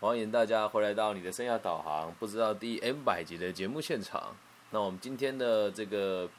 [0.00, 4.32] 欢迎大家回来到你的生涯导航，不知道第 N 百集的节目现场。
[4.70, 6.30] 那我们今天的这个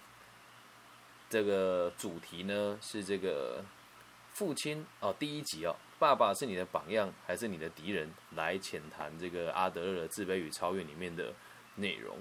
[1.30, 3.62] 这个主题呢，是这个
[4.32, 8.10] 父亲哦，第一集哦，爸爸是你的榜样还是你的敌人？
[8.34, 11.34] 来浅谈这个阿德勒的自卑与超越里面的
[11.76, 12.16] 内容。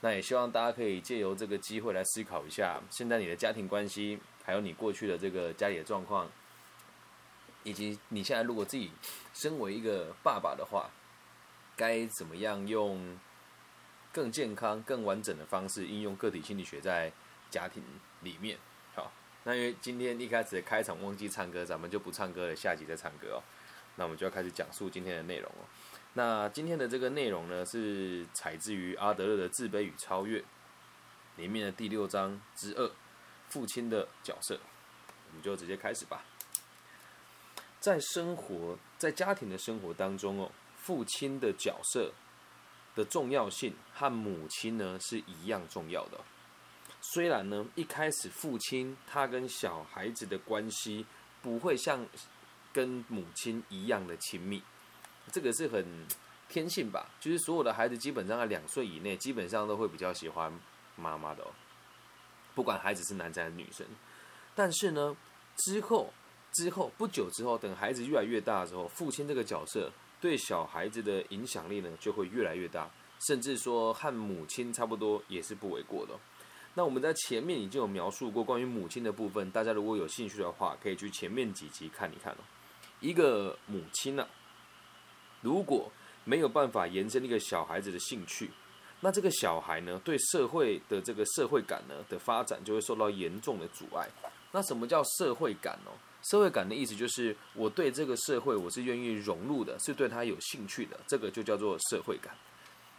[0.00, 6.26] 那也希望大家可以借由这个机会来思考一下，现在你的家庭关系，还有你过去的这个家里的状况。
[7.62, 8.90] 以及你现在如果自己
[9.34, 10.90] 身为一个爸爸的话，
[11.76, 13.18] 该怎么样用
[14.12, 17.12] 更健康、更完整的方式应用个体心理学在
[17.50, 17.82] 家庭
[18.22, 18.58] 里面？
[18.94, 19.12] 好，
[19.44, 23.42] 那因为今天一开始的开场忘记唱歌，咱们就不唱歌了，下集再唱歌哦。
[23.96, 25.64] 那我们就要开始讲述今天的内容哦。
[26.14, 30.40] 那今天的这个内容呢，是采自于阿德勒的《自卑与超越》
[31.36, 32.90] 里面的第六章之二——
[33.48, 34.58] 父亲的角色。
[35.28, 36.24] 我们就直接开始吧。
[37.80, 42.12] 在生活在家庭的生活当中哦，父亲的角色
[42.94, 46.20] 的重要性和母亲呢是一样重要的。
[47.00, 51.06] 虽然呢一开始父亲他跟小孩子的关系
[51.40, 52.06] 不会像
[52.70, 54.62] 跟母亲一样的亲密，
[55.32, 56.06] 这个是很
[56.50, 57.08] 天性吧？
[57.18, 60.52] 就是所有的孩子基本上在两岁以内，基本上都会比较喜欢
[60.96, 61.50] 妈妈的哦，
[62.54, 63.86] 不管孩子是男生还是女生。
[64.54, 65.16] 但是呢
[65.56, 66.12] 之后。
[66.52, 72.90] 之后不久之后，等孩子越来越大的时候，父亲这个角色对小孩子的影响力呢就会越来越大，
[73.26, 76.14] 甚至说和母亲差不多也是不为过的。
[76.74, 82.38] 那我们在前面已经有描述过关于母亲的部分，大家如果有兴趣的话，可以去前面几集看一看哦。
[83.00, 84.26] 一个母亲呢，
[85.40, 85.90] 如果
[86.24, 88.50] 没有办法延伸一个小孩子的兴趣，
[89.00, 94.08] 那这个小孩呢对社会的这个社会感呢的发展就会受到严重的阻碍。
[94.52, 95.90] 那什么叫社会感呢？
[96.22, 102.34] 社会感的意思就是我对这个社会我是愿意融入的，是对他有兴趣的，这个就叫做社会感。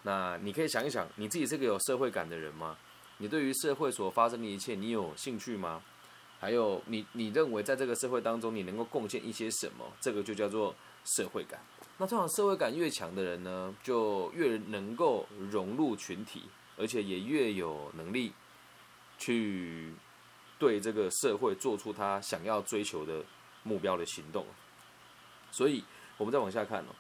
[0.04, 2.76] 那你可以想一想，你自己是个有社会感的人吗？
[3.18, 5.82] 你对于社会所发生的一切，你有兴趣吗？
[6.40, 9.86] 还有，你你认为在这个社会当中，你能够贡献一些什么？
[10.00, 10.74] 这个就叫做
[11.06, 11.60] 社会感。
[12.00, 16.42] 那通常社会感越强的人呢，就越能够融入群体，
[16.78, 18.34] 而且也越有能力
[19.20, 19.94] 去。
[20.62, 23.26] 对这个社会做出他想要追求的
[23.64, 24.46] 目标的行动，
[25.50, 25.84] 所以
[26.18, 26.94] 我们再往下看哦。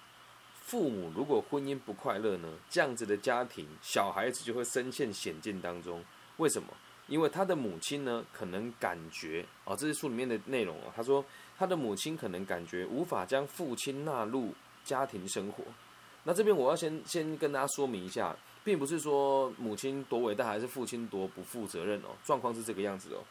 [0.64, 6.04] 父母如果婚姻不快乐呢，这样子的家庭，小孩子就会深陷险境当中。
[6.38, 6.74] 为什么？
[7.08, 10.92] 因为他的母亲呢，可能感觉哦，这是书里面的内容哦。
[10.96, 11.24] 他说，
[11.56, 15.64] 他的母亲可能感觉无法将父亲纳入家庭生活。
[16.24, 18.36] 那这边我要先先跟大家说明一下。
[18.64, 22.10] 并不是说母亲多伟大，还是父亲多不负责任哦。
[22.24, 23.24] 状况是这个样子哦。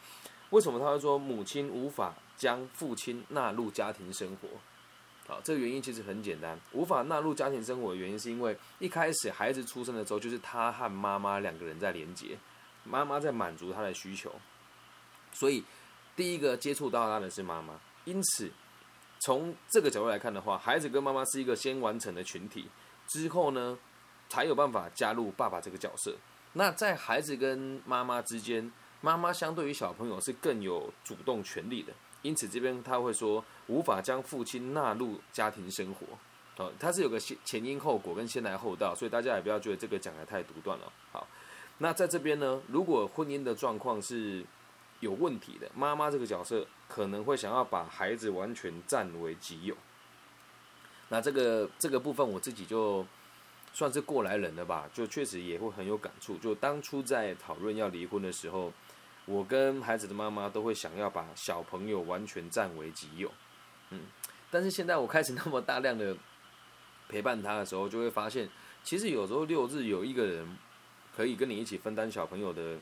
[0.50, 4.49] 为什么他会说母亲无法将父亲纳入家庭生活？
[5.27, 12.37] 好，这个原因其实很简单，无法纳入家庭生活的原因是因为一开始孩子出生的时候，就是他和妈妈两个人在连接，
[12.84, 14.33] 妈妈在满足他的需求，
[15.33, 15.65] 所以
[16.15, 17.75] 第一个接触到他的是妈妈。
[18.05, 18.50] 因此，
[19.21, 22.69] 从这个角度来看的话，孩子跟妈妈是一个先完成的群体，
[23.06, 23.78] 之后呢？
[24.32, 26.15] 才有办法加入爸爸这个角色。
[26.53, 31.93] 那在孩子跟妈妈之间，妈妈相对于小朋友是更有主动权利的。
[32.22, 36.06] 因此这边他会说无法将父亲纳入家庭生活。
[36.56, 40.93] 哦，他是有个前前因后果跟先来后到，所以大家也不要觉得这个讲的太独断了。
[41.12, 41.27] 好，
[41.78, 44.44] 那在这边呢，如果婚姻的状况是
[45.00, 49.75] 有问题的，妈妈这个角色可能会想要把孩子完全占为己有。
[51.09, 53.06] 那这个这个部分我自己就。
[53.72, 56.37] 算是过来人了吧，就确实也会很有感触。
[56.38, 58.72] 就当初在讨论要离婚的时候，
[59.26, 63.31] 我跟孩子的妈妈都会想要把小朋友完全占为己有，
[63.91, 64.03] 嗯。
[64.50, 66.16] 但是现在我开始那么大量的
[67.08, 68.48] 陪伴他的时候，就会发现，
[68.82, 70.58] 其实有时候六日有一个人
[71.14, 72.76] 可以跟你一起分担小朋友的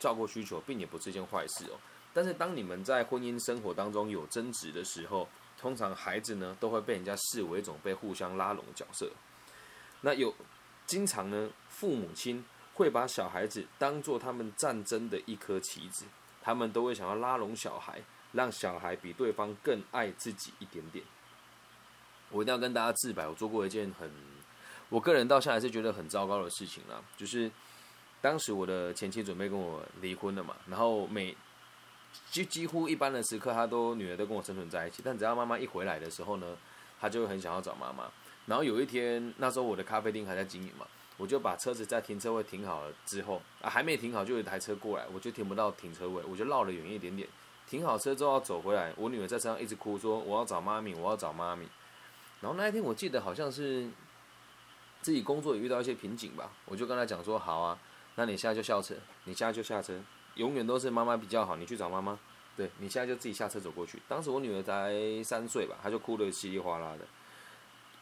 [0.00, 1.78] 照顾需求，并也不是一件坏事哦。
[2.12, 9.08] 但是当你们在婚姻生活当中有争执的时候，通常孩子呢都会被人家视为一种被互相拉拢的角色。
[10.00, 10.34] 那有
[10.86, 12.44] 经常呢，父母亲
[12.74, 16.04] 会把小孩子当做他们战争的一颗棋子，
[16.40, 18.00] 他们都会想要拉拢小孩，
[18.32, 21.04] 让小孩比对方更爱自己一点点。
[22.30, 24.10] 我一定要跟大家自白，我做过一件很，
[24.88, 27.50] 我个人到现在是觉得很糟糕的事情啦，就是
[28.22, 31.36] 当时我的前妻准备跟我离婚了嘛，然后每
[32.30, 36.56] 几几乎一般的时刻，他都女儿都跟我生存在一起，但只要妈妈一回来的时候呢，
[36.98, 38.10] 他就会很想要找妈妈。
[38.46, 40.86] 然后有一天，那时候我的咖啡厅还在经营嘛，
[41.16, 47.28] 我就把车子在停车位停好了之后，啊还没停好就有一台车过来，我就停不到停车位，我就绕了远一点点，
[47.66, 51.66] 停好车之后要走回来，我女儿在车上一直哭说我要找妈咪，我要找妈咪。
[52.40, 53.88] 然后那一天我记得好像是
[55.00, 57.78] 自己工作也遇到一些瓶颈吧，我就跟她讲说，好啊，
[58.16, 58.94] 那你现在就下车，
[59.24, 59.94] 你现在就下车，
[60.34, 62.18] 永远都是妈妈比较好，你去找妈妈。
[62.54, 63.98] 对你现在就自己下车走过去。
[64.06, 64.92] 当时我女儿才
[65.24, 67.06] 三岁吧，她就哭得稀里哗啦的。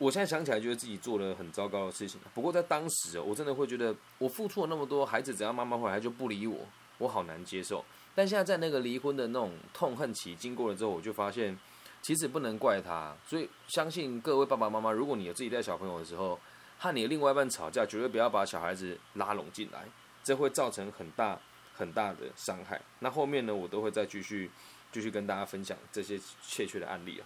[0.00, 2.18] 我现在想起来，觉得自己做了很糟糕的事情。
[2.32, 6.56] 不过在当时，我真的会觉得，我付出了那么多，孩子只要妈妈回来就不理我，
[6.96, 7.84] 我好难接受。
[8.14, 11.54] 但现在在那个离婚的那种痛恨期经过了之后，我就发现，
[12.00, 13.14] 其实不能怪他。
[13.26, 16.40] 所以相信各位爸爸妈妈，如果你有自己带小朋友的时候，
[16.78, 19.84] 和你另外一半吵架，绝对不要把小孩子拉拢进来，
[20.24, 21.38] 这会造成很大。
[21.72, 22.78] 很大的伤害。
[22.98, 24.50] 那后面呢，我都会再继续
[24.92, 27.24] 继续跟大家分享这些确切的案例啊。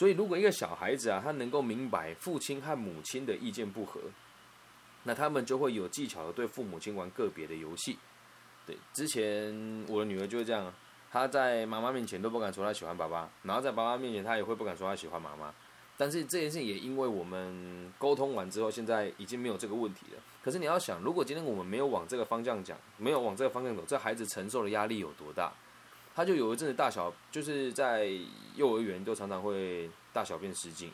[0.00, 4.00] 所以，如果一个小孩子啊，他能够明白父亲和母亲的意见不合，
[5.02, 7.98] 那他们就会有技巧的对父母亲玩个别的游戏。
[8.64, 9.52] 对，之前
[9.86, 10.72] 我的女儿就是这样，
[11.10, 15.52] 她在妈妈面前都不敢说她喜欢爸爸，然后在爸爸面前她也会不敢说她喜欢妈妈。
[15.98, 20.22] 但是这件事情也因为我们沟通完之后，现在已经没有这个问题了。
[20.42, 25.52] 可是你要想，如果今天我们没有往这个方向讲，没有往这个方向走，这孩子承受的压力有多大？
[26.14, 28.10] 他就有一阵子大小，就是在
[28.56, 30.90] 幼儿园都常常会大小便失禁。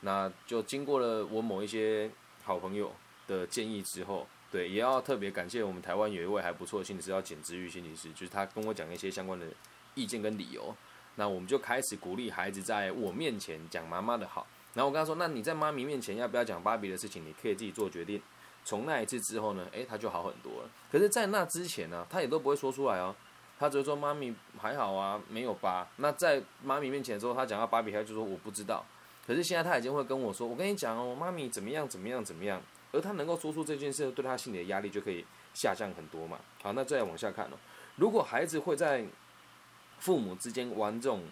[0.00, 2.10] 那就经过了我某一些
[2.44, 2.92] 好朋友
[3.26, 9.46] 的建议之后，对，也要特别感谢我们台湾有一位还不错的心理师，叫简之玉心理师，就是他跟我讲一些相关的
[9.94, 10.74] 意见跟理由。
[11.16, 17.24] 那我们就开始鼓励孩子在我面前讲妈妈的好，然后我跟他说：“那你在妈咪面前要不要讲芭比的事情？
[17.24, 18.20] 你可以自己做决定。”
[18.66, 20.70] 从那一次之后呢，诶，他就好很多了。
[20.90, 23.14] 可是，在那之前呢，他也都不会说出来哦，
[23.58, 28.84] 他只会说：“妈咪还好啊，没有疤。”那在妈咪面前的时候，他讲到芭比，他就说：“我不知道。”
[29.26, 32.60] 可是现在他已经会跟我说：“我跟你讲哦，妈咪怎么样怎么样怎么样。”
[32.92, 35.24] 而他能够说出这件事，对他心里的压力就可以
[35.54, 36.38] 下降很多嘛。
[36.62, 37.56] 好，那再往下看哦，
[37.96, 39.04] 如果孩子会在。
[39.98, 41.22] 父母之间玩这种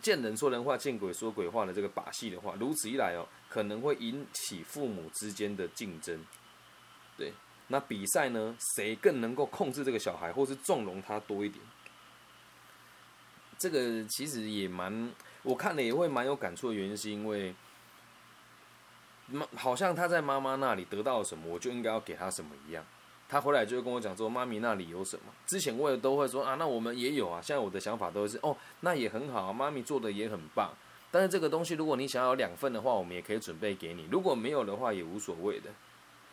[0.00, 6.24] 见人说人话、见鬼说鬼话的这个把戏的话，如此一来哦，可能会引起父母之间的竞争。
[7.68, 11.64] 那比赛呢，谁更能够控制这个小孩，或是纵容他多一点？
[13.58, 15.12] 这个其实也蛮，
[15.42, 17.54] 我看了也会蛮有感触的原因，是因为
[19.28, 22.84] 妈好像他在妈妈那里得到了什么，我就应该要给他什么一样。
[23.28, 30.70] 他回来就会跟我讲说：“妈咪那里有什么？”之前我也都会说：“啊，那我们也有啊。”现在我的想法都是：“哦，那也很好，妈咪做的也很棒。”
[31.10, 35.70] 但是这个东西，如果你想要两份的话，我们也可以准备给你；如果没有的话，也无所谓的。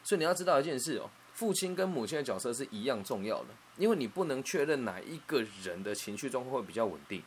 [0.04, 1.10] 所以你要知道一件事哦，
[1.40, 3.48] 父亲跟母亲的角色是一样重要的，
[3.78, 7.24] 因为你不能确认哪一个人的情绪状况会比较稳定。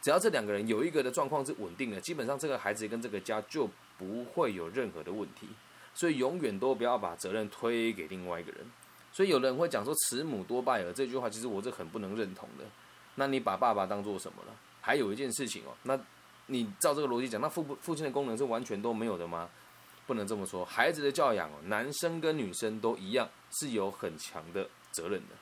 [0.00, 3.68] 只要这两个人有一个的状况是稳定的，基本上这个孩子跟这个家就
[3.98, 5.48] 不会有任何的问题。
[5.94, 8.60] 所以永远都不要把责任推给另外一个人。
[9.10, 12.64] 所以有人会讲说“慈母多败儿”这句话，其实我是很不能认同的。
[13.16, 14.54] 那你把爸爸当做什么了？
[14.80, 15.98] 还有一件事情哦，那
[16.46, 19.48] 你照这个逻辑讲，那父父亲的功能是完全都没有的吗？
[20.06, 20.64] 不能这么说。
[20.64, 25.34] 孩子的教养哦，男生跟女生都一样是有很强的责任的。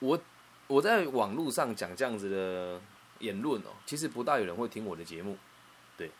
[0.00, 0.18] 我
[0.66, 2.80] 我在网络上讲这样子的
[3.20, 5.36] 言论哦，其实不大有人会听我的节目。
[5.96, 6.10] 对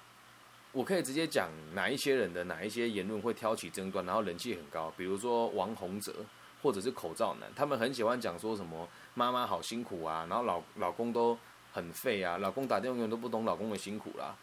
[0.73, 4.93] 我可以直接讲哪一些人的哪一些言论会挑起争端，然后人气很高。
[4.97, 6.25] 比如说王洪哲，
[6.63, 11.37] 或者是口罩男，他们很喜欢讲说什么妈妈好辛苦啊，然后老老公都
[11.73, 14.37] 很废啊，老公打电话永远都不懂老公的辛苦啦。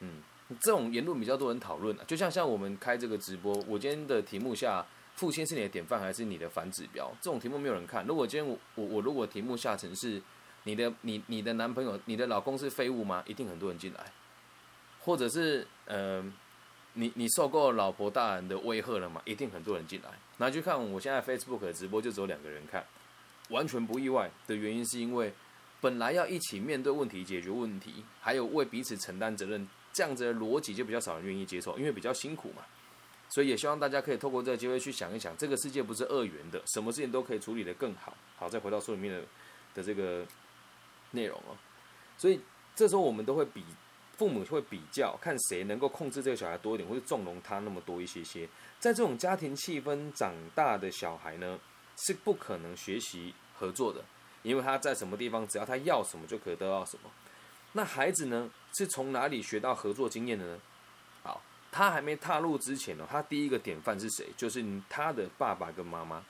[0.00, 0.22] 嗯，
[0.60, 2.04] 这种言论比较多人讨论啊。
[2.06, 7.10] 就像像我们开这个直播，我今天的题目下，父亲是你的典范还是你的反指标？
[7.20, 8.04] 这种题目没有人看。
[8.06, 10.20] 如果今天我我我如果题目下成是
[10.64, 13.22] 你的你你的男朋友你的老公是废物吗？
[13.26, 14.04] 一定很多人进来。
[15.04, 16.22] 或者是呃，
[16.92, 19.20] 你你受够老婆大人的威吓了吗？
[19.24, 22.86] 一定很多人进来，那就看我现在 Facebook 的直播就只有两个人看，
[23.48, 25.34] 完全不意外的原因是因为
[25.80, 32.62] 本来要一起面对问题、解决问题，还有为彼此承担责任，这样子的逻辑就比较少人愿意接受，因为比较辛苦嘛。
[33.28, 38.16] 所以也希望大家可以透过这个机会去想一想，这个世界不是二元的，什么事情都可以处理的更好。
[38.36, 39.22] 好，再回到书里面的
[39.74, 40.26] 的这个
[41.12, 41.56] 内容哦。
[42.16, 42.40] 所以
[42.74, 43.64] 这时候我们都会比。
[44.18, 48.46] 父母会比较看谁能够控制这个小孩多一点，或者纵容他那么多一些些。
[48.78, 51.58] 在这种家庭气氛长大的小孩呢，
[51.96, 54.04] 是不可能学习合作的，
[54.42, 57.10] 因为他在什么地方，只要他要什么就可以得到什么。
[57.72, 60.58] 那孩子呢，是从哪里学到合作经验的呢？
[61.22, 64.26] 好，他还没踏入之前呢，他第一个典范是谁？
[64.36, 66.22] 就是他的爸爸跟妈妈。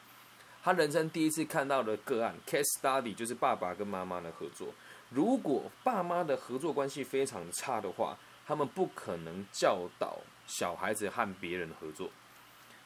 [0.62, 4.68] 他人生第一次看到的个案 case study 就是爸爸跟妈妈的合作。
[5.10, 12.08] 如果爸妈的合作关系非常差的话，他们不可能教导小孩子和别人合作。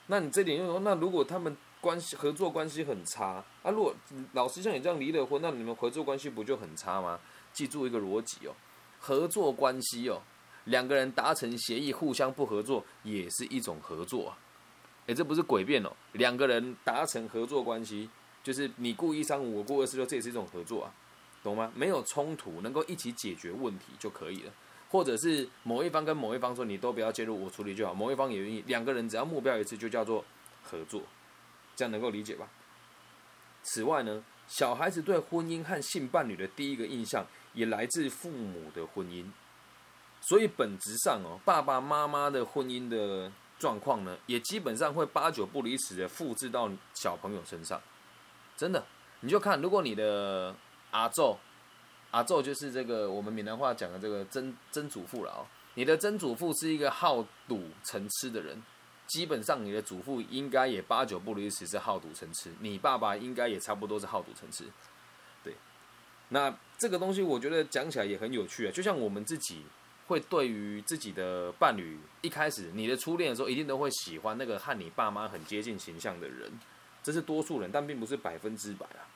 [0.06, 3.94] 那你这点就说，那如果他们关系合作关系很差啊，如果
[4.32, 7.20] 老师像你这样离了婚，那你们合作关系不就很差吗？
[7.56, 8.52] 记住一个逻辑哦，
[9.00, 10.20] 合作关系哦，
[10.64, 14.38] 两个人达成协议，互相不合作也是一种合作啊。
[15.06, 18.10] 哎，这不是诡辩哦，两个人达成合作关系，
[18.42, 20.92] 就是你故一三五，我故二四六，这也是一种合作啊，
[21.42, 21.72] 懂吗？
[21.74, 24.52] 没有冲突，能够一起解决问题就可以了。
[24.90, 27.94] 或者是某一方跟某一方说，你都不要介入，我处理就好。
[27.94, 30.22] 某一方也愿意，两个人只要目标一致，就叫做
[30.62, 31.02] 合作，
[31.74, 32.48] 这样能够理解吧？
[33.62, 39.24] 此外呢，小孩子对婚姻和性伴侣的第一个印象，也来自父母的婚姻，
[40.20, 47.82] 所以本质上哦，爸爸妈妈的婚姻的状况呢，也基本上会八九不离十的复制到小朋友身上。
[48.56, 48.86] 真的，
[49.20, 50.54] 你就看，如果你的
[50.92, 51.36] 阿昼。
[52.12, 55.44] 阿昼就是这个我们闽南话讲的这个曾曾祖父了哦。
[55.74, 58.62] 你的曾祖父是一个好赌成痴的人，
[59.06, 64.64] 基本上你的祖父应该也八九不离十是好赌成痴，你爸爸应该也差不多是好赌成痴。
[66.28, 68.72] 那这个东西我觉得讲起来也很有趣啊。
[68.72, 69.62] 就像我们自己
[70.06, 76.50] 会对于自己的伴侣，一开始你的初恋的时候，一定都会喜欢那个和你爸妈很接近形象的人，
[77.02, 79.06] 这是多数人，但并不是百分之百啊。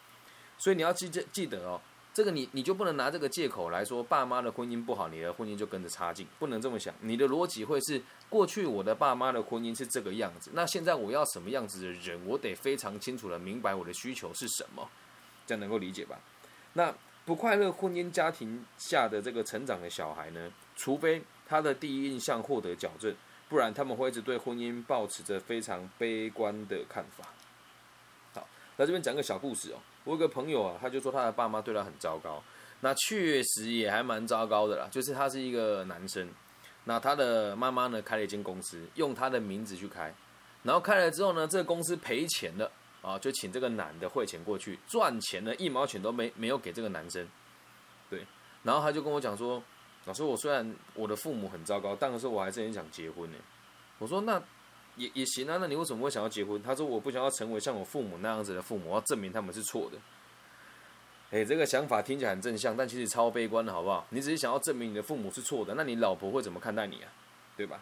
[0.59, 1.81] 所以你要记记记得哦。
[2.13, 6.93] 这个你你就不能拿这个借口来说爸妈的婚姻不好，你的婚姻就跟着差劲，不能这么想。
[7.03, 14.91] 你的逻辑会是过去我的爸妈的婚姻是这个样子，那现在我要什么样子的人，我得非常清楚的明白我的需求是什么，
[15.47, 16.19] 这样能够理解吧？
[16.75, 23.15] 那不快乐婚姻家庭下的这个成长的小孩呢，除非他的第一印象获得矫正，
[23.49, 27.25] 不然他们会一直对婚姻保持着非常悲观的看法。
[28.35, 29.79] 好，那这边讲个小故事哦。
[30.05, 32.43] 我有个朋友啊，他就说他的爸妈对他很糟糕，
[32.81, 34.89] 那确实也还蛮糟糕的啦。
[34.91, 36.29] 就是他是一个男生，
[36.85, 40.13] 那他的妈妈呢开了一间公司，用他的名字去开，
[40.63, 42.71] 然后开了之后呢，这个公司赔钱了
[43.03, 47.27] 啊，就请这个男的汇钱过去，赚钱呢一毛钱都没没有给这个男生，
[48.09, 48.27] 对，
[48.63, 49.63] 然后他就跟我讲说，
[50.05, 53.37] 老师，我虽然我的父母很糟糕，但是我还是很想结婚呢。
[53.99, 54.43] 我说那。
[54.97, 56.61] 也也行啊，那你为什么会想要结婚？
[56.63, 59.97] 他说我不想要成为像我父母那样子的父母，我要证明他们是错的。
[61.31, 64.05] 哎，这个想法听起来很正向，但其实超悲观的，好不好？
[64.11, 67.09] 你只是想要证明你的父母是错的，那你老婆会怎么看待你啊？
[67.57, 67.81] 对吧？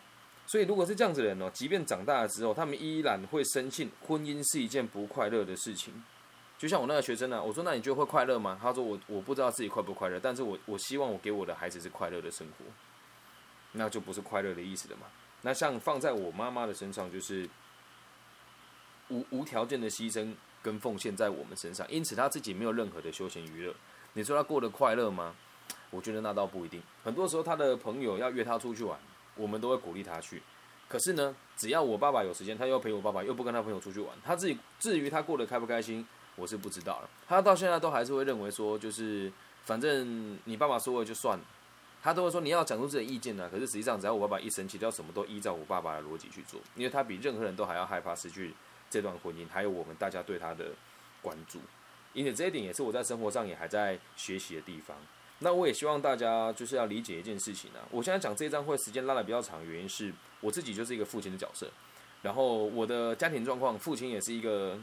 [0.48, 6.02] 所以如果是这样子的人哦，即便长大了之后，他们依然会深信婚姻是一件不快乐的事情。
[6.56, 8.58] 就像我那个学生呢，我说那你觉得会快乐吗？
[8.60, 12.64] 他说我我不知道自己快不快乐，但是我我希望我给我的孩子是快乐的生活，
[13.72, 15.02] 那就不是快乐的意思了嘛。
[15.42, 17.46] 那像放在我妈妈的身上，就是
[19.10, 23.74] 无无条件的牺牲跟奉献在我们身上，因此她自己没有任何的休闲娱乐。
[24.14, 25.36] 你说她过得快乐吗？
[25.90, 26.82] 我觉得那倒不一定。
[27.04, 28.98] 很多时候，她的朋友要约她出去玩，
[29.38, 30.42] 我们都会鼓励他去。
[30.86, 37.08] 可是呢，只要我爸爸有时间，他又陪我爸爸，又不跟他朋友出去玩，他自己至于他过得开不开心，我是不知道了。
[37.26, 39.32] 他到现在都还是会认为说，就是
[39.64, 41.44] 反正你爸爸说了就算了。
[42.00, 48.54] 他都会说你要讲出自己的意见呢，可是实际上只要我爸爸一生气，就要什么都依照我爸爸的逻辑去做，因为他比任何人都还要害怕失去
[48.88, 50.70] 这段婚姻，还有我们大家对他的
[51.20, 51.58] 关注，
[52.14, 54.96] 因此这一点也是我在生活上也还在学习的地方。
[55.40, 61.70] 那我也希望大家就是要理解一件事情呢，我现在讲这一章会时间拉的比较长，原因是我自己就是一个父亲的角色，
[62.22, 64.78] 然后我的家庭状况，父亲也是一个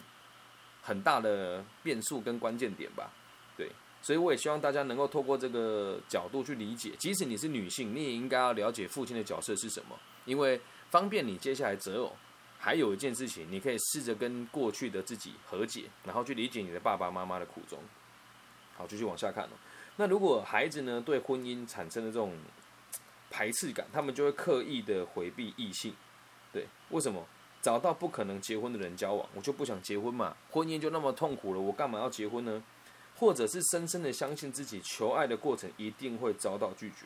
[0.81, 3.11] 很大的变数跟关键点吧。
[3.57, 3.69] 对
[4.01, 12.13] 所以我也希望大家能够透过这个角度去理解，即使你是女性，你也应该要了解父亲的角色是什么，因为方便你接下来择偶。
[12.57, 17.77] 还有一件事情，你可以试着跟过去的自己和解，然后去理解你的爸爸妈妈的苦衷。
[18.75, 19.49] 好，继续往下看哦。
[19.97, 22.33] 那如果孩子呢对婚姻产生了这种
[23.29, 25.93] 排斥感，他们就会刻意的回避异性。
[26.51, 27.25] 对，为什么？
[27.61, 30.37] 找到不可能结婚的人交往，我就不想结婚嘛。
[30.51, 32.63] 婚姻就那么痛苦了，我干嘛要结婚呢？
[33.17, 37.05] 或者是深深的相信自己求爱的过程一定会遭到拒绝，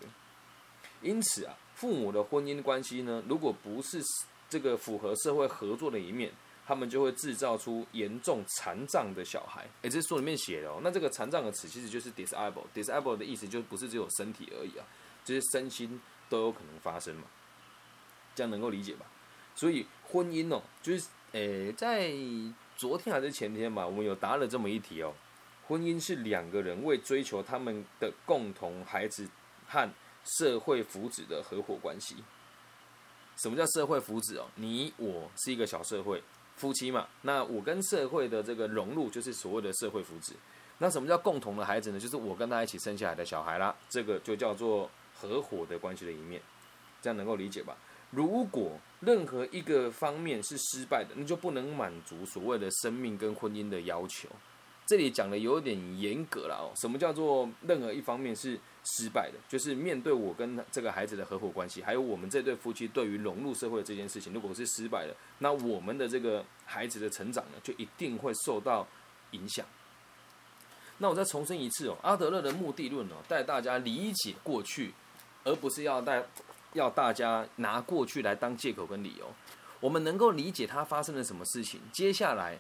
[1.02, 4.02] 因此啊，父母的婚姻关系呢，如果不是
[4.50, 6.32] 这个符合社会合作的一面，
[6.70, 9.68] 他们就会制造出严重残障的小孩。
[9.82, 10.80] 诶，这书里面写的哦。
[10.84, 14.86] 那这个残障的词其实就是 disable，disable 的意思就不是只有身体而已啊，
[15.26, 16.00] 就是身心
[16.30, 17.24] 都有可能发生嘛。
[18.36, 19.08] 这样能够理解吧？
[19.56, 22.14] 所以婚姻哦，就是诶，在
[22.78, 25.12] 昨天还是前天吧，我们有答了这么一题哦。
[25.68, 29.28] 婚姻是两个人为追求他们的共同孩子
[29.68, 29.92] 和
[30.24, 32.18] 社会福祉的合伙关系。
[33.38, 34.46] 什么叫社会福祉哦？
[34.54, 36.22] 你我是一个小社会，
[36.60, 37.08] 夫妻嘛。
[37.24, 40.34] 那我跟社会的这个融入，就是所谓的社会福祉。
[40.78, 42.00] 那什么叫共同的孩子呢？
[42.00, 43.76] 就是我跟他一起生下来的小孩啦。
[43.90, 46.40] 这个就叫做合伙的关系的一面。
[47.02, 47.76] 这样能够理解吧？
[48.12, 54.28] 如果任何一个方面是失败的，那就不能满足所谓的生命跟婚姻的要求。
[54.86, 56.74] 这里讲的有点严格了哦。
[56.76, 68.88] 什么叫做任何一方面是失败的，就是面对我跟这个孩子的合伙关系，还有我们这对夫妻对于融入社会这件事情，如果是失败了，那我们的这个孩子的成长呢，就一定会受到
[69.32, 69.66] 影响。
[70.98, 74.94] 那我再重申一次哦，阿德勒的目的论哦，带大家理解过去，
[75.44, 76.24] 而不是要带
[76.74, 79.32] 要大家拿过去来当借口跟理由。
[79.80, 82.60] 我们能够理解他发生了什么事情，接下来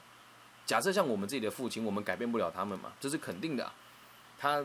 [0.66, 3.70] 假设像我们自己的父亲，我们改变不了他们嘛，这是肯定的。
[4.38, 4.64] 他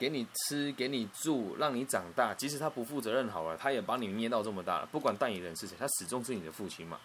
[0.00, 6.98] 给你吃，给你住，让你长大，即使他不负责任好了，他也把你捏到这么大了，不管代理人是谁，他始终是你的父亲嘛。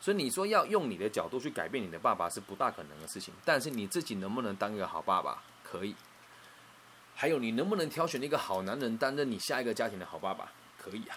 [0.00, 5.40] 所以你说要用你的角度去改变你的爸爸是不大可能的事情，但是你自己能不能当一个好爸爸？
[5.62, 5.94] 可以。
[7.14, 10.50] 还有你能不能挑选一个好男人担任你下一个家庭的好爸爸？
[10.76, 11.16] 可以啊，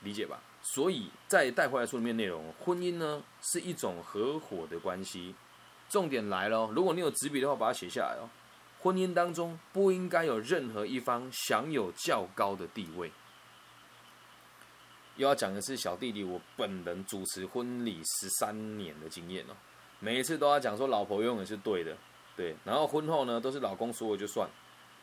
[0.00, 0.40] 理解吧？
[0.62, 5.34] 所以在带回来书里面内容，婚姻呢是一种合伙的关系。
[5.90, 8.30] 重点来了，如果你有纸笔的话，把它写下来哦。
[8.86, 13.10] 婚姻当中不应该有任何一方享有较高的地位。
[15.16, 19.56] 又要讲的是小弟弟，我本人主持婚礼十三年的经验哦，
[19.98, 21.96] 每一次都要讲说老婆永远是对的，
[22.36, 24.48] 对，然后婚后呢都是老公说了就算，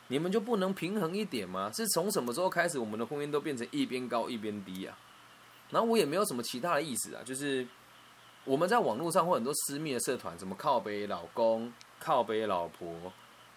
[0.08, 1.70] 你们就不能平衡一点吗？
[1.74, 4.96] 是从什么时候开始我们的婚姻都变成一边高一边低啊？
[5.68, 7.66] 然后我也没有什么其他的意思啊，就是
[8.46, 13.12] 我们在网络上或很多私密的社团，什么靠背老公、靠背老婆，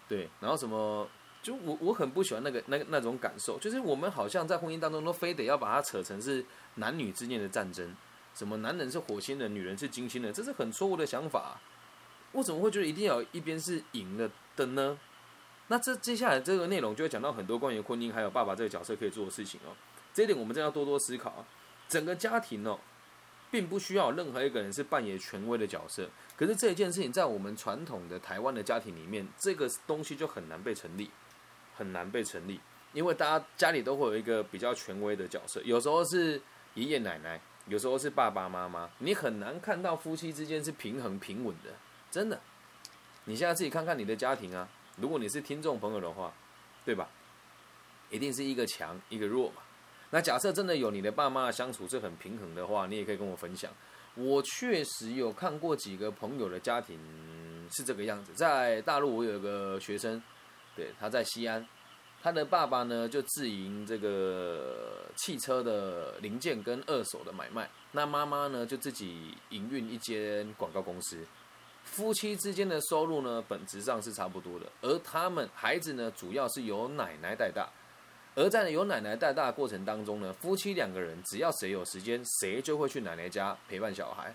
[0.08, 1.06] 对，然后什么，
[1.42, 6.44] 就我我很不喜欢那个那那种感受，就是我们好像在婚姻当中都非得要把它扯成是
[6.76, 7.94] 男女之间的战争，
[8.34, 11.60] 什么男人是火星人，女人是金星人，这是很错误的想法。
[12.32, 14.98] 我怎么会觉得一定要一边是赢了的呢？
[15.68, 19.76] 那这接下来这个内容就会讲到很多关于婚姻还有爸爸这个角色可以做的事情哦，
[20.14, 21.44] 这一点我们真要多多思考啊。
[21.88, 22.78] 整个家庭哦，
[23.50, 26.08] 并不需要任何一个人是扮演权威的角色。
[26.36, 31.10] 可是这一件事情，在我们传统的台湾的家庭里面，这个东西就很难被成立，
[31.74, 32.60] 很难被成立。
[32.92, 36.40] 因为大家家里都会有一个比较权威的角色，有时候是
[36.74, 41.70] 爷爷奶奶，有时候是爸爸妈妈，你很难看到夫妻之间是平衡平稳的，
[42.10, 42.40] 真的。
[43.24, 46.32] 你现在自己看看你的家庭啊，如果你是听众朋友的话，
[46.84, 47.08] 对吧？
[48.10, 49.56] 一定是一个强一个弱嘛。
[50.10, 53.70] 那假设真的有你的爸妈相处是很平衡的话，你也可以跟我分享。
[54.14, 56.98] 我确实有看过几个朋友的家庭
[57.70, 58.32] 是这个样子。
[58.32, 60.20] 在大陆，我有一个学生，
[60.74, 61.64] 对，他在西安，
[62.22, 71.24] 他的爸爸呢就自营这个汽车的零件跟二手的买卖，那妈妈呢就自己营运一间广告公司。
[71.84, 77.68] 夫妻之间的收入呢本质上是差不多的，而他们孩子呢主要是由奶奶带大。
[78.38, 84.32] 而在由奶奶带大的过程当中呢，夫妻两个人只要谁有时间，谁就会去奶奶家陪伴小孩。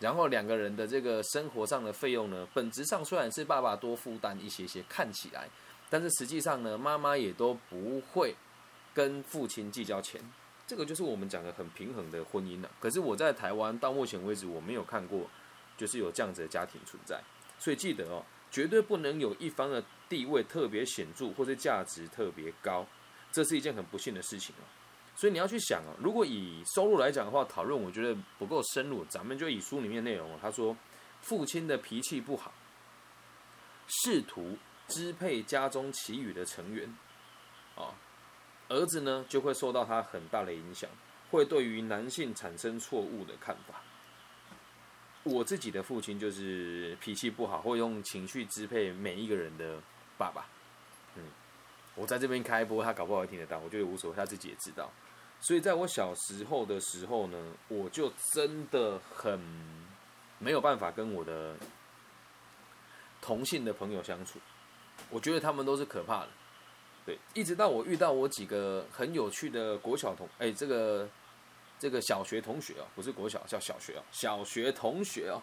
[0.00, 5.46] 然后两个人的这个生活上的费用呢，本质上虽然是爸爸多负担一些些，看起来，
[5.90, 8.34] 但是实际上呢，妈妈也都不会
[8.94, 10.18] 跟父亲计较钱。
[10.66, 12.70] 这个就是我们讲的很平衡的婚姻了。
[12.80, 15.28] 可是我在台湾到目前为止，我没有看过
[15.76, 17.20] 就是有这样子的家庭存在。
[17.58, 22.86] 所以记得哦，绝对不能有一方的地位特别显著，或者价值特别高。
[23.32, 24.64] 这是一件很不幸的事情哦，
[25.16, 30.38] 所以你要去想哦，如果以收入来讲的话，讨论我觉得不够深入，咱们就以书里面内容哦。
[30.40, 30.76] 他说，
[31.22, 32.52] 父亲的脾气不好，
[33.88, 36.94] 试图支配家中其余的成员，
[37.74, 37.94] 啊，
[38.68, 40.90] 儿子呢就会受到他很大的影响，
[41.30, 43.80] 会对于男性产生错误的看法。
[45.24, 49.80] 我自己的父亲就是脾气不好，会用情绪支配每一个人的
[50.18, 50.46] 爸爸。
[51.94, 54.90] 我在这边开播，他搞不好会听得到，我觉得无所谓，他自己也知道。
[55.40, 59.38] 所以在我小时候的时候呢，我就真的很
[60.38, 61.56] 没有办法跟我的
[63.20, 64.38] 同性的朋友相处，
[65.10, 66.28] 我觉得他们都是可怕的。
[67.04, 71.08] 对，一直到我遇到我几个很有趣的国小同，哎，这个
[71.78, 75.42] 这个小学同学哦，不是国小，叫小学哦，小学同学哦，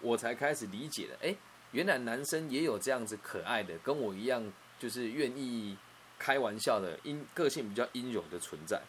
[0.00, 1.34] 我才开始理解了，哎，
[1.70, 5.78] 原来男生也有这样子可爱的，跟我一样，就是愿意。
[6.18, 8.80] 开玩笑的阴个性比较阴柔的存在，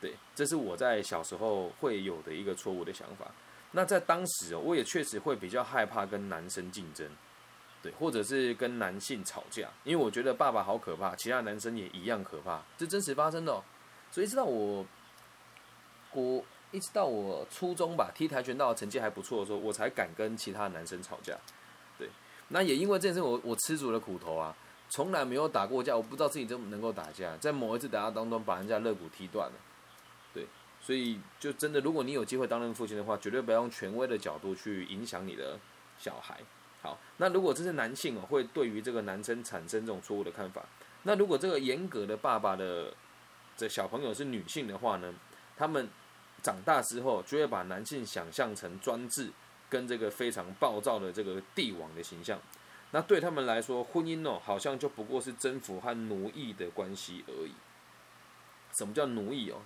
[0.00, 3.30] 对，这是我在小时候会有的一个错误的想法。
[3.72, 7.08] 那在当时哦，我也确实会比较害怕跟男生竞争，
[7.82, 13.52] 对，或者是跟男性吵架，因为我觉得爸爸好可怕，其他男生也一样可怕，这真实发生的。
[13.52, 13.62] 哦
[14.12, 14.84] 所以直到我，
[16.10, 21.38] 我一直到我初中吧，踢跆拳道成绩还不错的时候，我才敢跟其他男生吵架。
[21.96, 22.08] 对，
[22.48, 24.52] 那也因为这件事，我我吃足了苦头啊。
[24.90, 27.36] 从来没有打过架，我不知道自己怎么能够打架。
[27.36, 29.54] 在某一次打架当中，把人家肋骨踢断了。
[30.34, 30.44] 对，
[30.80, 35.56] 所以就真的，如果你有机会担任父亲的话，绝对不要用权威的角度去影响你的
[35.96, 36.40] 小孩。
[36.82, 40.64] 好，那如果这是男性哦，会对于这个男生产生这种错误的看法，
[41.04, 42.92] 那如果这个严格的爸爸的
[43.56, 45.14] 这小朋友是女性的话呢，
[45.56, 45.88] 他们
[46.42, 49.30] 长大之后就会把男性想象成专制
[49.68, 52.40] 跟这个非常暴躁的这个帝王的形象。
[52.92, 57.52] 那对他们来说，婚姻哦，好像就不过是征服和奴役的关系而已。
[58.72, 59.62] 什么叫奴役哦？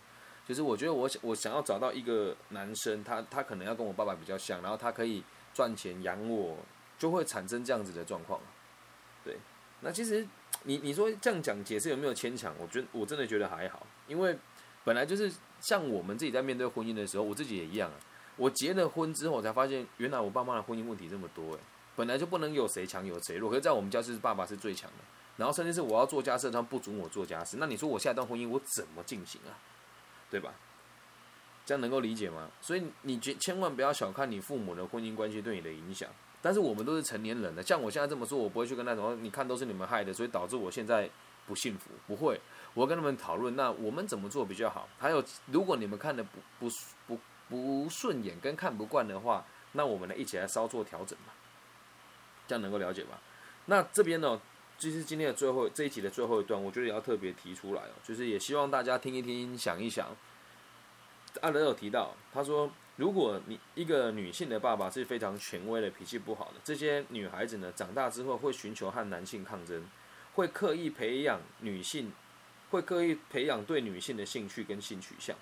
[0.46, 6.58] 就是我觉得我我想要找到一个男生，他他可能要跟我爸爸比较像，然后他可以赚钱养我，
[6.98, 8.38] 就会产生这样子的状况。
[9.24, 9.38] 对，
[9.80, 10.26] 那其实
[10.64, 12.54] 你你说这样讲解释有没有牵强？
[12.58, 14.36] 我觉得我真的觉得还好，因为
[14.84, 17.96] 本来就是像我们自己在面对婚姻的时候，我自己也一样啊。
[18.36, 21.58] 我结了婚之后，我才发现原来我爸妈的婚姻问题这么多诶。
[21.96, 25.04] 本来就不能有谁强有谁弱，可是在我们家是爸爸是最强的，
[25.36, 27.56] 然后甚至是我要做家事，他不准我做家事。
[27.58, 29.54] 那你说我下一段婚姻我怎么进行啊？
[30.30, 30.52] 对吧？
[31.64, 32.50] 这样能够理解吗？
[32.60, 36.08] 所以你绝千万不要小看你父母的婚姻关系对你的影响。
[36.42, 41.08] 但是我们都是成年人了，像我现在这么说，我不会去跟他说，你看都是你们害的，所以导致我现在
[41.46, 41.90] 不幸福。
[42.06, 42.38] 不会，
[42.74, 44.86] 我跟他们讨论，那我们怎么做比较好？
[44.98, 46.68] 还有，如果你们看的不不
[47.06, 51.32] 不不顺眼跟看不惯的话，那我们来一起来稍作调整嘛。
[52.46, 53.20] 这样能够了解吧？
[53.66, 54.38] 那这边呢，
[54.76, 60.14] 就是今天的最后这一集的最后一段，我觉得也要特别提出来哦，就是也希望大家听一听，想一想。
[61.40, 69.82] 阿德有提到，他说，如果你一个女性的爸爸是非常权威的、脾气不好的，这些女孩子呢，长大之后会寻求和男性抗争，
[70.34, 72.12] 会刻意培养女性，
[72.70, 75.34] 会刻意培养对女性的兴趣跟性取向，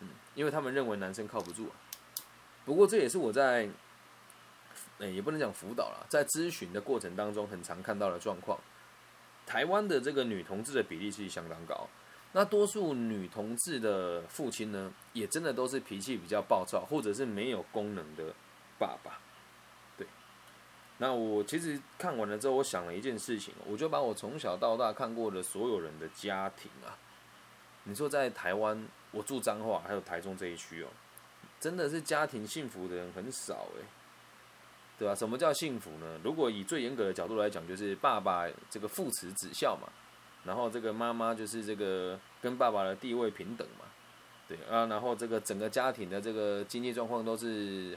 [0.00, 1.68] 嗯，因为他们认为男生靠不住。
[2.64, 3.68] 不过这也是我在。
[4.98, 8.58] 诶，也不能讲辅导了，在咨询的过程当中，很常看到的状况，
[9.46, 11.88] 台湾的这个女同志的比例是相当高。
[12.32, 18.34] 那多数女同志的父亲呢，也真的都是脾气比较暴躁，或者是没有功能的
[18.78, 19.18] 爸爸。
[19.96, 20.06] 对。
[20.98, 26.98] 那我其实看完了之后，我想了一件事情，我就把我从小到大看过的所有人的家庭啊，
[27.84, 30.88] 你说在台湾，我住彰化还有台中这一区哦，
[31.58, 33.84] 真的是家庭幸福的人很少诶。
[34.98, 35.14] 对吧？
[35.14, 36.18] 什么叫幸福呢？
[36.24, 39.88] 如果以最严格的角度来讲，就是爸爸这个父慈子孝嘛，
[40.44, 43.84] 然后这个妈妈就是这个跟爸爸的地位平等嘛，
[44.48, 47.96] 对啊，然后这个整个家庭的这个经济状况都是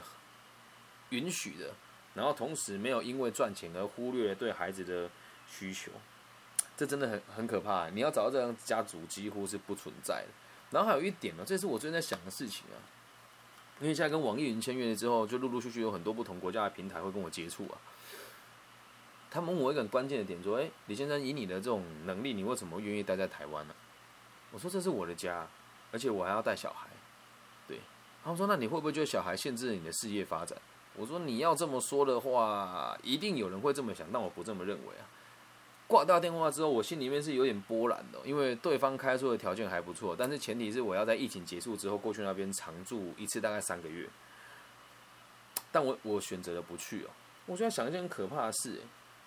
[1.10, 1.72] 允许的，
[2.14, 5.10] 然后同时没有因为赚钱而忽略对孩子的
[5.48, 5.90] 需求，
[6.76, 7.88] 这真的很很可怕。
[7.90, 10.28] 你要找到这样家族几乎是不存在的。
[10.70, 12.78] 然后还有一点呢，这是我最近在想的事情啊。
[13.80, 17.78] 因为现在跟网易云签约了之后，就陆陆续续有很多不同国家的平台会跟我接触啊。
[19.28, 23.74] 他们问我一个很关键的点，说：“哎，李先生，以你的这种能力，你为什么愿意待在台湾呢？”
[24.52, 25.46] 我说：“这是我的家，
[25.90, 26.86] 而且我还要带小孩。”
[27.66, 27.80] 对，
[28.22, 30.56] 他们说：“那你会不会觉得小孩限制了你的事业发展？”
[30.94, 35.08] 我说：“你要这么说的话，一定有人会这么想，但我不这么认为啊。”
[35.92, 44.08] 挂掉电话之后，我心里面是有点波澜的，因为对方开出的条件还不错，但是前提是我要在疫情结束之后过去那边常住一次，大概三个月。
[45.70, 47.10] 但我我选择了不去哦。
[47.44, 48.80] 我就在想一件很可怕的事，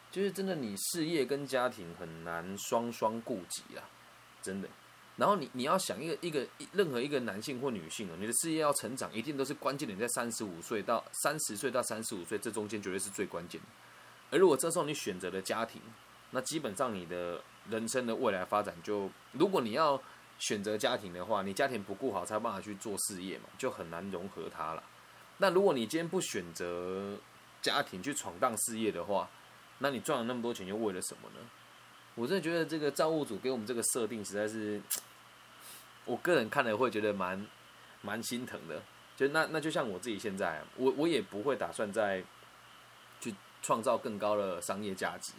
[0.10, 3.86] 就是真的你事业跟家庭很难双双顾及啊，
[4.42, 4.68] 真的。
[5.18, 13.68] 然后你你要想一个一个任何一个男性或女性哦，你的事业要成长，一定都是关键点在三十五岁到三十岁到三十五岁这中间绝对是最关键的。
[14.32, 15.80] 而如果这时候你选择了家庭，
[16.36, 20.00] 那基本上你的人生的未来发展，就如果你要
[20.38, 24.84] 选择家庭的话，你家庭不顾好，才有办法去做事业嘛，就很难融合它了。
[25.38, 27.18] 那如果你今天不选择
[27.62, 29.30] 家庭去闯荡事业的话，
[29.80, 31.40] 那你赚了那么多钱又为了什么呢？
[32.16, 34.82] 我真的觉得这个造物主给我们这个设定实在是，
[36.04, 37.48] 我个人看了会觉得蛮
[38.02, 38.82] 蛮心疼的。
[39.16, 42.22] 就那那就像我自己现在，我我也不会打算再
[43.22, 45.32] 去创造更高的商业价值。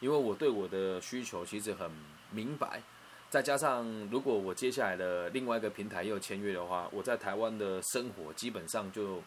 [0.00, 1.90] 因为我对我的需求其实很
[2.30, 2.82] 明白，
[3.30, 9.22] 再加上如果我接下来的另外一个平台又签约的话，我在台湾的生活基本上就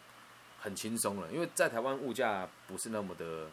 [0.60, 1.32] 很轻松了。
[1.32, 3.47] 因为在台湾物价不是那么的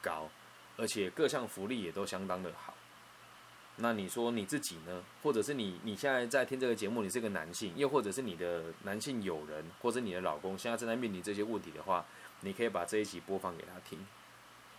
[0.00, 0.28] 高，
[0.76, 2.74] 而且各项福利也都相当的好。
[3.76, 5.02] 那你说你自己呢？
[5.22, 12.04] 或者是你你现在在听这个节目，你是个男性，又或者是你的男性友人或者你的老公现在正在面临这些问题的话，
[12.40, 14.06] 你可以把这一集播放给他听。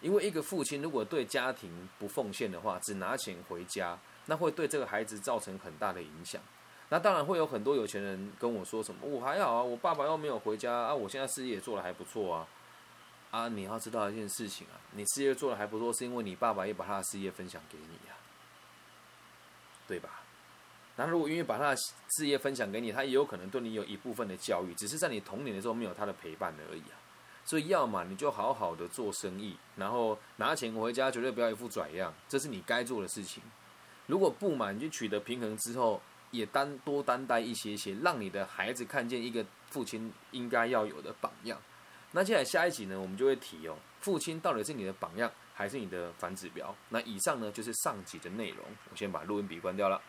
[0.01, 6.41] 因为一个父亲如果对家庭不奉献的话，只拿钱回家，那会对这个孩子造成很大的影响。
[6.89, 12.47] 那当然会有很多有钱人跟我说什么，我还好啊，我爸爸又没有回家啊，我现在事业做的还不错啊。
[13.31, 18.15] 啊，你要知道一件事情啊，你事业做的还不错，是因为你爸爸也把他的事业分享给你呀，
[19.87, 20.19] 对吧？
[20.97, 21.77] 那如果愿意把他的
[22.09, 26.99] 事业分享给你，他也有可能对你有一部分的教育，只是在你童年的时候没有他的陪伴而已啊。
[27.43, 33.43] 所以，要么你就好好的做生意，然后拿钱回家，绝对不要一副拽样，这是你该做的事情。
[34.07, 36.01] 如果不满，就取得平衡之后，
[36.31, 41.57] 也担多担待一些些，让你的孩子看见一个父亲应该要有的榜样。
[42.11, 46.75] 那接下来下一集呢，我们就会提哦，父亲到底是你的榜样，还是你的反指标？
[46.89, 50.01] 那以上呢就是上集的内容，我先把录音笔关掉了。